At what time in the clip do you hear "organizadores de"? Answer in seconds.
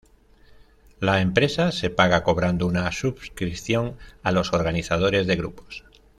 4.51-5.35